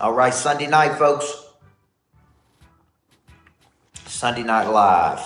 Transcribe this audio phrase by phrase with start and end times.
[0.00, 1.32] All right, Sunday night, folks.
[4.06, 5.20] Sunday Night Live.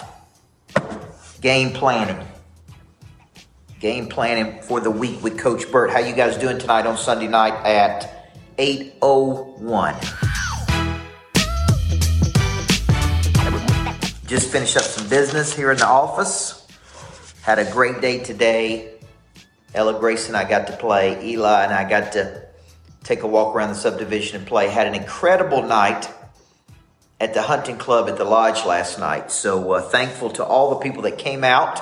[1.40, 2.28] Game planning.
[3.80, 5.88] Game planning for the week with Coach Burt.
[5.88, 9.94] How you guys doing tonight on Sunday night at 801?
[14.26, 16.66] Just finished up some business here in the office.
[17.40, 18.98] Had a great day today.
[19.74, 21.24] Ella Grace and I got to play.
[21.24, 22.47] Eli and I got to
[23.04, 24.68] take a walk around the subdivision and play.
[24.68, 26.08] Had an incredible night
[27.20, 29.30] at the hunting club at the lodge last night.
[29.30, 31.80] So uh, thankful to all the people that came out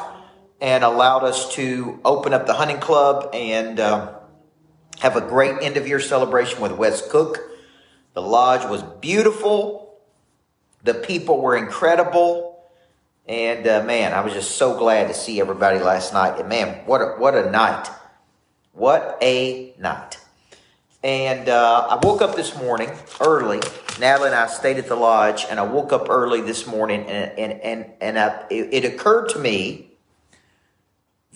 [0.60, 4.14] and allowed us to open up the hunting club and uh,
[5.00, 7.38] have a great end of year celebration with Wes Cook.
[8.14, 9.98] The lodge was beautiful.
[10.84, 12.64] The people were incredible.
[13.28, 16.38] And uh, man, I was just so glad to see everybody last night.
[16.38, 17.88] And man, what a, what a night.
[18.72, 20.18] What a night.
[21.06, 23.60] And uh, I woke up this morning early.
[24.00, 27.38] Natalie and I stayed at the lodge, and I woke up early this morning, and
[27.38, 29.92] and and and I, it, it occurred to me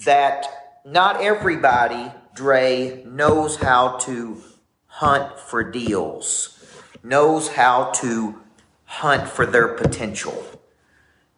[0.05, 4.42] that not everybody, Dre, knows how to
[4.86, 6.58] hunt for deals,
[7.05, 8.41] knows how to
[8.86, 10.45] hunt for their potential.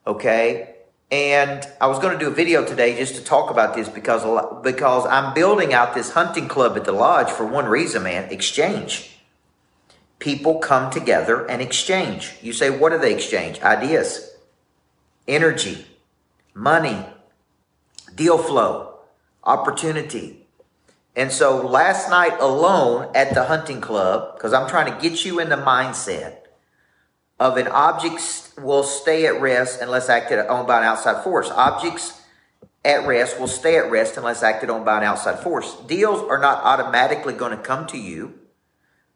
[0.06, 0.71] Okay,
[1.12, 4.24] and I was going to do a video today just to talk about this because
[4.62, 9.10] because I'm building out this hunting club at the lodge for one reason, man, exchange.
[10.18, 12.32] People come together and exchange.
[12.40, 13.60] You say, what do they exchange?
[13.60, 14.34] Ideas,
[15.28, 15.84] energy,
[16.54, 17.04] money,
[18.14, 19.00] deal flow,
[19.44, 20.46] opportunity.
[21.14, 25.40] And so last night alone at the hunting club, because I'm trying to get you
[25.40, 26.41] in the mindset
[27.42, 31.50] of an object will stay at rest unless acted on by an outside force.
[31.50, 32.22] Objects
[32.84, 35.74] at rest will stay at rest unless acted on by an outside force.
[35.88, 38.34] Deals are not automatically going to come to you.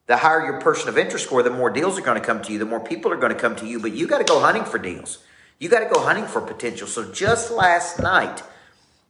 [0.07, 2.53] The higher your person of interest score, the more deals are going to come to
[2.53, 4.41] you, the more people are going to come to you, but you got to go
[4.41, 5.19] hunting for deals.
[5.61, 6.89] You got to go hunting for potential.
[6.89, 8.43] So just last night,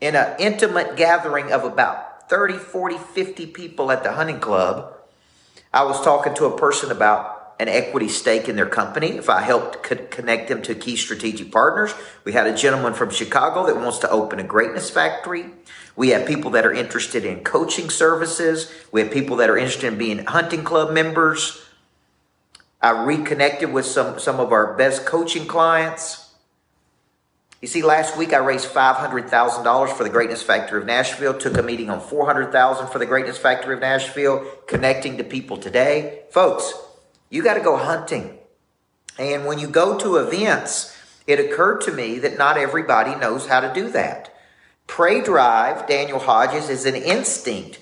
[0.02, 4.92] in an intimate gathering of about 30, 40, 50 people at the hunting club,
[5.72, 9.40] I was talking to a person about an equity stake in their company, if I
[9.40, 11.94] helped co- connect them to key strategic partners.
[12.24, 15.46] We had a gentleman from Chicago that wants to open a greatness factory.
[15.96, 18.70] We have people that are interested in coaching services.
[18.92, 21.62] We have people that are interested in being hunting club members.
[22.82, 26.30] I reconnected with some, some of our best coaching clients.
[27.62, 31.62] You see, last week I raised $500,000 for the Greatness Factory of Nashville, took a
[31.62, 36.24] meeting on 400,000 for the Greatness Factory of Nashville, connecting to people today.
[36.30, 36.74] Folks,
[37.30, 38.38] you got to go hunting.
[39.18, 43.60] And when you go to events, it occurred to me that not everybody knows how
[43.60, 44.32] to do that.
[44.86, 47.80] Prey Drive, Daniel Hodges, is an instinct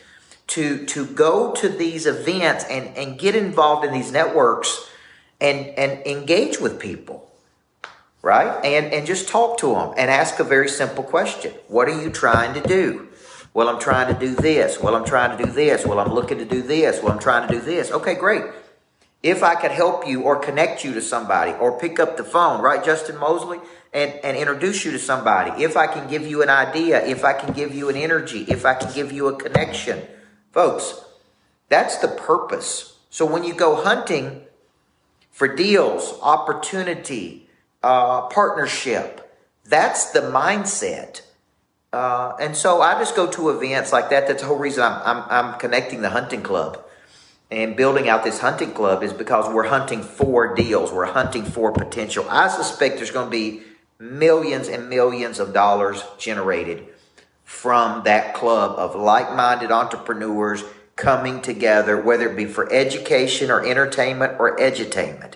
[0.49, 4.89] to, to go to these events and, and get involved in these networks
[5.41, 7.31] and, and engage with people,
[8.23, 8.65] right?
[8.65, 12.11] And, and just talk to them and ask a very simple question What are you
[12.11, 13.09] trying to do?
[13.53, 14.81] Well, I'm trying to do this.
[14.81, 15.87] Well, I'm trying to do this.
[15.87, 17.03] Well, I'm looking to do this.
[17.03, 17.93] Well, I'm trying to do this.
[17.93, 18.43] Okay, great
[19.25, 22.61] if I could help you or connect you to somebody or pick up the phone,
[22.61, 23.59] right, Justin Mosley,
[23.95, 27.33] and, and introduce you to somebody, if I can give you an idea, if I
[27.33, 30.03] can give you an energy, if I can give you a connection.
[30.53, 31.01] Folks,
[31.71, 32.99] that's the purpose.
[33.09, 34.43] So when you go hunting
[35.31, 37.49] for deals, opportunity,
[37.83, 39.35] uh, partnership,
[39.65, 41.23] that's the mindset.
[41.95, 44.29] Uh, and so I just go to events like that.
[44.29, 46.84] That's the whole reason I'm, I'm, I'm connecting the hunting club
[47.55, 50.93] and building out this hunting club is because we're hunting for deals.
[50.93, 52.27] We're hunting for potential.
[52.29, 53.63] I suspect there's going to be
[53.99, 56.89] millions and millions of dollars generated
[57.45, 60.65] from that club of like minded entrepreneurs
[60.97, 65.35] coming together, whether it be for education or entertainment or edutainment.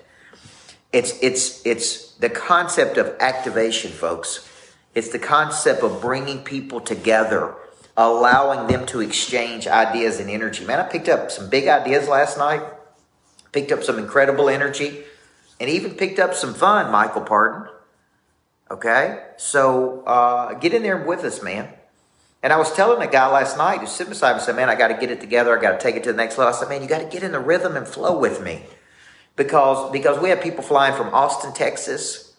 [0.92, 4.48] It's, it's, it's the concept of activation, folks.
[4.94, 7.54] It's the concept of bringing people together
[7.98, 10.64] allowing them to exchange ideas and energy.
[10.64, 12.62] Man, I picked up some big ideas last night,
[13.50, 15.02] picked up some incredible energy,
[15.58, 17.68] and even picked up some fun, Michael Pardon.
[18.70, 19.24] Okay?
[19.36, 21.70] So uh, get in there with us, man.
[22.40, 24.76] And I was telling a guy last night who's sitting beside me, said, Man, I
[24.76, 25.58] got to get it together.
[25.58, 26.54] I got to take it to the next level.
[26.54, 28.62] I said, Man, you got to get in the rhythm and flow with me.
[29.34, 32.36] Because, because we have people flying from Austin, Texas.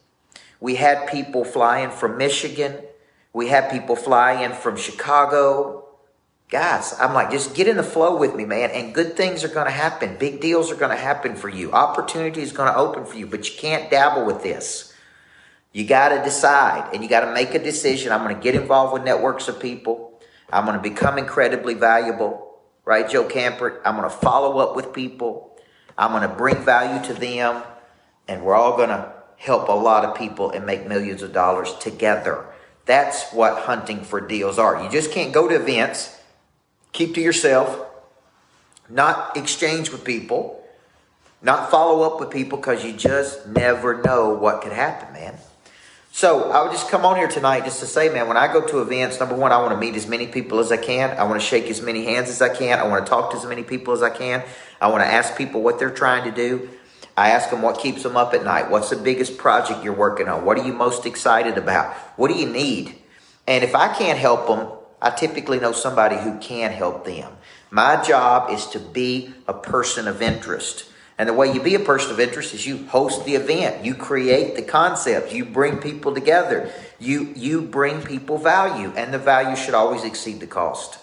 [0.62, 2.78] We had people flying from Michigan.
[3.34, 5.88] We have people fly in from Chicago.
[6.50, 9.50] Guys, I'm like, just get in the flow with me, man, and good things are
[9.50, 10.18] going to happen.
[10.18, 11.72] Big deals are going to happen for you.
[11.72, 14.94] Opportunity is going to open for you, but you can't dabble with this.
[15.72, 18.12] You got to decide and you got to make a decision.
[18.12, 20.20] I'm going to get involved with networks of people.
[20.52, 23.82] I'm going to become incredibly valuable, right, Joe Campert?
[23.86, 25.56] I'm going to follow up with people.
[25.96, 27.62] I'm going to bring value to them,
[28.28, 31.76] and we're all going to help a lot of people and make millions of dollars
[31.76, 32.49] together.
[32.90, 34.84] That's what hunting for deals are.
[34.84, 36.20] You just can't go to events,
[36.92, 37.86] keep to yourself,
[38.90, 40.66] not exchange with people,
[41.40, 45.38] not follow up with people because you just never know what could happen, man.
[46.12, 48.66] So I would just come on here tonight just to say, man, when I go
[48.66, 51.16] to events, number one, I want to meet as many people as I can.
[51.16, 52.80] I want to shake as many hands as I can.
[52.80, 54.44] I want to talk to as many people as I can.
[54.82, 56.72] I want to ask people what they're trying to do.
[57.20, 58.72] I ask them what keeps them up at night.
[58.72, 60.46] What's the biggest project you're working on?
[60.46, 61.94] What are you most excited about?
[62.16, 62.96] What do you need?
[63.46, 64.70] And if I can't help them,
[65.02, 67.34] I typically know somebody who can help them.
[67.72, 70.86] My job is to be a person of interest.
[71.18, 73.96] And the way you be a person of interest is you host the event, you
[73.96, 79.58] create the concepts, you bring people together, you you bring people value, and the value
[79.58, 81.00] should always exceed the cost.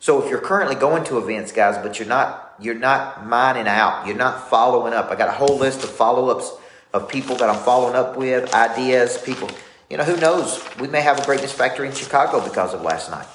[0.00, 4.06] So if you're currently going to events, guys, but you're not you're not mining out,
[4.06, 5.10] you're not following up.
[5.10, 6.52] I got a whole list of follow-ups
[6.92, 9.50] of people that I'm following up with, ideas, people.
[9.90, 10.64] You know, who knows?
[10.80, 13.26] We may have a greatness factory in Chicago because of last night.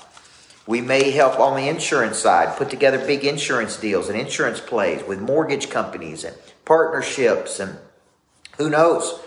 [0.67, 5.03] We may help on the insurance side, put together big insurance deals and insurance plays
[5.03, 6.35] with mortgage companies and
[6.65, 7.77] partnerships, and
[8.57, 9.19] who knows?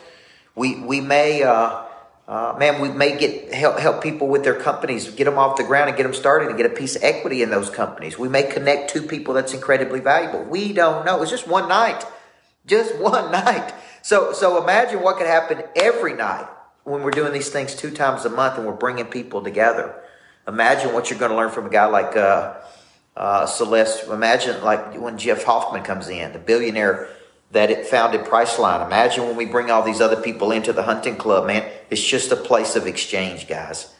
[0.54, 1.83] We we may, uh,
[2.26, 5.64] uh, man, we may get help help people with their companies, get them off the
[5.64, 8.18] ground and get them started, and get a piece of equity in those companies.
[8.18, 10.42] We may connect two people that's incredibly valuable.
[10.44, 11.20] We don't know.
[11.20, 12.04] It's just one night,
[12.66, 13.74] just one night.
[14.02, 16.48] So so imagine what could happen every night
[16.84, 19.94] when we're doing these things two times a month and we're bringing people together.
[20.46, 22.54] Imagine what you're going to learn from a guy like uh,
[23.16, 24.08] uh, Celeste.
[24.08, 27.08] Imagine like when Jeff Hoffman comes in, the billionaire
[27.52, 28.84] that it founded Priceline.
[28.84, 31.70] Imagine when we bring all these other people into the hunting club, man.
[31.94, 33.94] It's just a place of exchange, guys.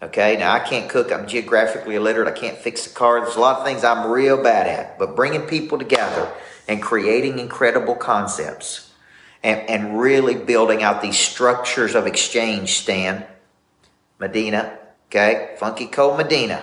[0.00, 1.10] Okay, now I can't cook.
[1.10, 2.28] I'm geographically illiterate.
[2.28, 3.20] I can't fix a car.
[3.20, 5.00] There's a lot of things I'm real bad at.
[5.00, 6.30] But bringing people together
[6.68, 8.92] and creating incredible concepts
[9.42, 13.24] and, and really building out these structures of exchange, Stan,
[14.20, 14.78] Medina,
[15.14, 16.62] Okay, Funky Cold Medina.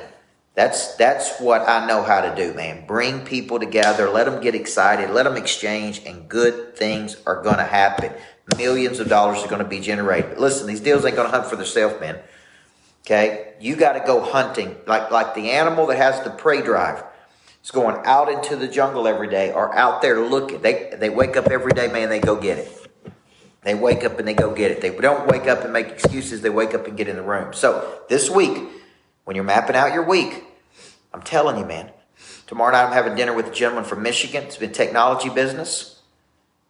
[0.56, 2.86] That's that's what I know how to do, man.
[2.86, 7.64] Bring people together, let them get excited, let them exchange, and good things are to
[7.64, 8.14] happen.
[8.58, 10.38] Millions of dollars are going to be generated.
[10.38, 12.20] Listen, these deals ain't going to hunt for themselves, man.
[13.06, 17.04] Okay, you got to go hunting like like the animal that has the prey drive.
[17.62, 20.62] It's going out into the jungle every day or out there looking.
[20.62, 22.10] They they wake up every day, man.
[22.10, 22.82] They go get it.
[23.64, 24.82] They wake up and they go get it.
[24.82, 26.42] They don't wake up and make excuses.
[26.42, 27.54] They wake up and get in the room.
[27.54, 28.58] So this week,
[29.24, 30.44] when you're mapping out your week,
[31.14, 31.92] I'm telling you, man,
[32.48, 34.44] tomorrow night I'm having dinner with a gentleman from Michigan.
[34.44, 36.01] It's been technology business.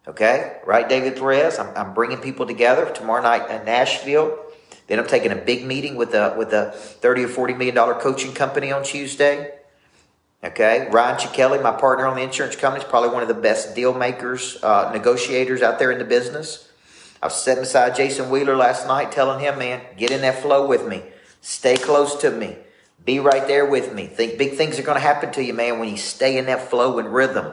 [0.06, 1.60] Okay, right, David Perez.
[1.60, 4.36] I'm, I'm bringing people together tomorrow night in Nashville.
[4.88, 7.94] Then I'm taking a big meeting with a with a 30 or 40 million dollar
[7.94, 9.52] coaching company on Tuesday.
[10.42, 13.76] Okay, Ryan Chickelli, my partner on the insurance company, is probably one of the best
[13.76, 16.68] deal makers, uh, negotiators out there in the business.
[17.22, 20.66] I was sitting beside Jason Wheeler last night telling him, man, get in that flow
[20.66, 21.04] with me.
[21.40, 22.56] Stay close to me.
[23.04, 24.08] Be right there with me.
[24.08, 26.68] Think big things are going to happen to you, man, when you stay in that
[26.68, 27.52] flow and rhythm.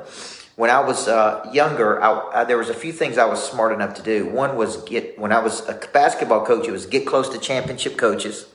[0.60, 3.72] When I was uh, younger, I, I, there was a few things I was smart
[3.72, 4.28] enough to do.
[4.28, 7.98] One was get when I was a basketball coach, it was get close to championship
[7.98, 8.46] coaches.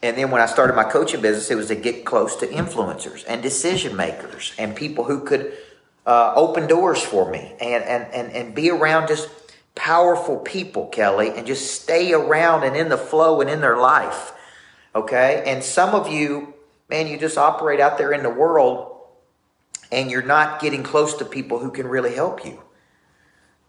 [0.00, 3.22] And then when I started my coaching business, it was to get close to influencers
[3.28, 5.52] and decision makers and people who could
[6.06, 9.28] uh, open doors for me and, and, and, and be around just
[9.74, 14.32] powerful people, Kelly, and just stay around and in the flow and in their life.
[14.94, 15.42] Okay?
[15.44, 16.54] And some of you,
[16.88, 18.99] man, you just operate out there in the world
[19.92, 22.60] and you're not getting close to people who can really help you.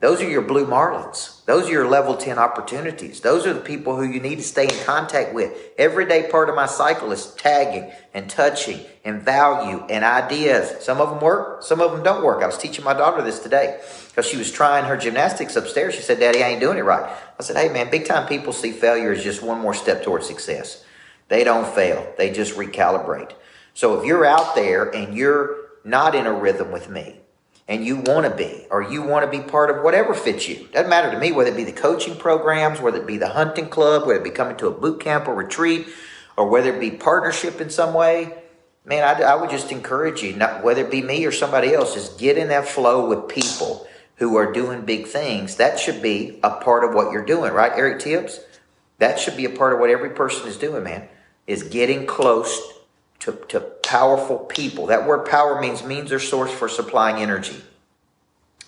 [0.02, 1.46] Those are your blue marlins.
[1.46, 3.22] Those are your level 10 opportunities.
[3.22, 5.56] Those are the people who you need to stay in contact with.
[5.78, 10.84] Everyday part of my cycle is tagging and touching and value and ideas.
[10.84, 12.42] Some of them work, some of them don't work.
[12.42, 15.94] I was teaching my daughter this today because she was trying her gymnastics upstairs.
[15.94, 17.08] She said, Daddy, I ain't doing it right.
[17.40, 20.26] I said, Hey, man, big time people see failure as just one more step towards
[20.26, 20.84] success.
[21.28, 23.34] They don't fail, they just recalibrate.
[23.76, 27.22] So if you're out there and you're not in a rhythm with me,
[27.68, 30.68] and you want to be, or you want to be part of whatever fits you.
[30.72, 33.70] Doesn't matter to me whether it be the coaching programs, whether it be the hunting
[33.70, 35.88] club, whether it be coming to a boot camp or retreat,
[36.38, 38.34] or whether it be partnership in some way.
[38.84, 41.96] Man, I, I would just encourage you, not whether it be me or somebody else,
[41.96, 45.56] is get in that flow with people who are doing big things.
[45.56, 48.40] That should be a part of what you're doing, right, Eric Tibbs?
[48.98, 51.08] That should be a part of what every person is doing, man,
[51.48, 52.60] is getting close
[53.20, 53.60] to, to
[53.92, 54.88] powerful people.
[54.88, 57.62] That word power means means or source for supplying energy.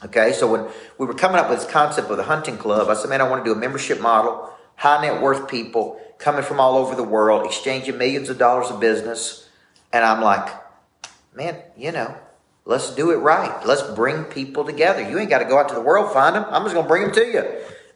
[0.03, 2.93] Okay, so when we were coming up with this concept of the hunting club, I
[2.93, 6.59] said, man, I want to do a membership model, high net worth people coming from
[6.59, 9.47] all over the world, exchanging millions of dollars of business.
[9.93, 10.53] And I'm like,
[11.33, 12.17] man, you know,
[12.65, 13.65] Let's do it right.
[13.65, 15.07] Let's bring people together.
[15.07, 16.45] You ain't got to go out to the world find them.
[16.49, 17.43] I'm just going to bring them to you.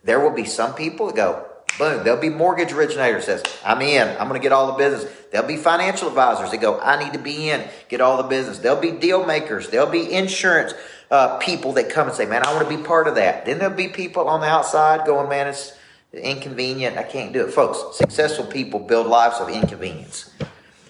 [0.03, 1.46] There will be some people that go,
[1.77, 2.03] boom.
[2.03, 4.07] There'll be mortgage originators says, I'm in.
[4.17, 5.11] I'm going to get all the business.
[5.31, 8.59] There'll be financial advisors that go, I need to be in, get all the business.
[8.59, 9.69] There'll be deal makers.
[9.69, 10.73] There'll be insurance
[11.11, 13.45] uh, people that come and say, man, I want to be part of that.
[13.45, 15.73] Then there'll be people on the outside going, man, it's
[16.13, 16.97] inconvenient.
[16.97, 17.51] I can't do it.
[17.51, 20.31] Folks, successful people build lives of inconvenience.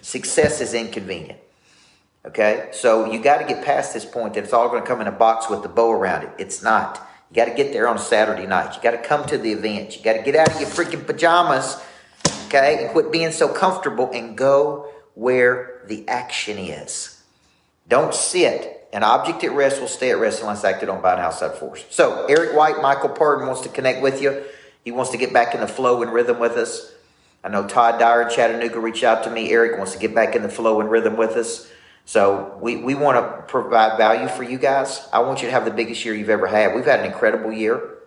[0.01, 1.39] Success is inconvenient.
[2.25, 2.69] Okay?
[2.71, 5.07] So you got to get past this point that it's all going to come in
[5.07, 6.29] a box with the bow around it.
[6.37, 7.07] It's not.
[7.29, 8.75] You got to get there on Saturday night.
[8.75, 9.97] You got to come to the event.
[9.97, 11.81] You got to get out of your freaking pajamas,
[12.45, 17.21] okay, and quit being so comfortable and go where the action is.
[17.87, 18.87] Don't sit.
[18.93, 21.83] An object at rest will stay at rest unless acted on by an outside force.
[21.89, 24.43] So, Eric White, Michael Pardon wants to connect with you.
[24.85, 26.93] He wants to get back in the flow and rhythm with us.
[27.43, 29.51] I know Todd Dyer in Chattanooga reached out to me.
[29.51, 31.69] Eric wants to get back in the flow and rhythm with us.
[32.07, 35.05] So we, we want to provide value for you guys.
[35.11, 36.73] I want you to have the biggest year you've ever had.
[36.73, 37.97] We've had an incredible year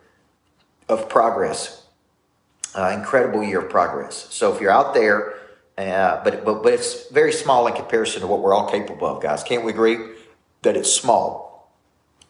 [0.88, 1.86] of progress.
[2.74, 4.26] Uh, incredible year of progress.
[4.30, 5.34] So if you're out there,
[5.76, 9.22] uh, but, but, but it's very small in comparison to what we're all capable of,
[9.22, 9.42] guys.
[9.42, 9.98] Can't we agree
[10.62, 11.70] that it's small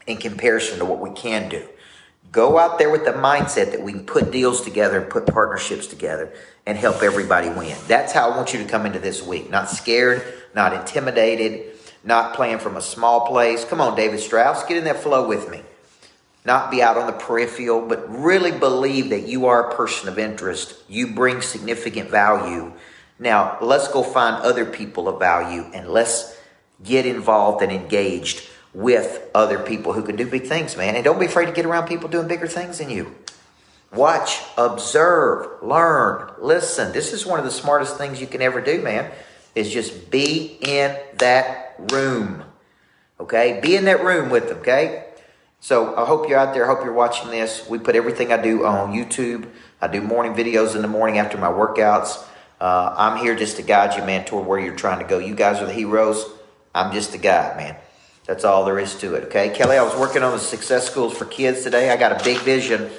[0.09, 1.69] in comparison to what we can do?
[2.33, 5.87] Go out there with the mindset that we can put deals together and put partnerships
[5.87, 6.33] together
[6.67, 7.77] and help everybody win.
[7.87, 9.51] That's how I want you to come into this week.
[9.51, 13.65] Not scared, not intimidated, not playing from a small place.
[13.65, 15.63] Come on, David Strauss, get in that flow with me.
[16.45, 20.19] Not be out on the peripheral, but really believe that you are a person of
[20.19, 20.75] interest.
[20.89, 22.73] You bring significant value.
[23.19, 26.35] Now, let's go find other people of value and let's
[26.83, 30.95] get involved and engaged with other people who can do big things, man.
[30.95, 33.15] And don't be afraid to get around people doing bigger things than you.
[33.93, 36.93] Watch, observe, learn, listen.
[36.93, 39.11] This is one of the smartest things you can ever do, man
[39.55, 42.45] is just be in that room.
[43.19, 43.61] Okay?
[43.63, 45.07] Be in that room with them, okay?
[45.61, 46.65] So I hope you're out there.
[46.65, 47.69] I hope you're watching this.
[47.69, 49.47] We put everything I do on YouTube.
[49.81, 52.25] I do morning videos in the morning after my workouts.
[52.61, 55.19] Uh, I'm here just to guide you, man, toward where you're trying to go.
[55.19, 56.25] You guys are the heroes.
[56.75, 57.77] I'm just the guide, man.
[58.27, 59.51] That's all there is to it, okay?
[59.51, 61.91] Kelly, I was working on the success schools for kids today.
[61.91, 62.91] I got a big vision,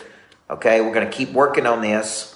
[0.50, 0.82] okay?
[0.82, 2.36] We're going to keep working on this.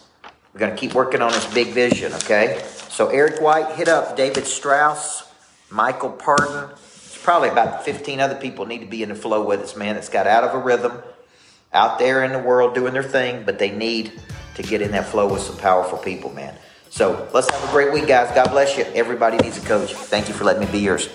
[0.55, 2.63] We're going to keep working on this big vision, okay?
[2.87, 5.29] So Eric White hit up David Strauss,
[5.69, 6.69] Michael Pardon.
[6.71, 9.95] It's probably about 15 other people need to be in the flow with us, man,
[9.95, 10.93] that's got out of a rhythm,
[11.73, 14.13] out there in the world doing their thing, but they need
[14.55, 16.55] to get in that flow with some powerful people, man.
[16.89, 18.33] So let's have a great week, guys.
[18.33, 18.85] God bless you.
[18.95, 19.93] Everybody needs a coach.
[19.93, 21.09] Thank you for letting me be yours.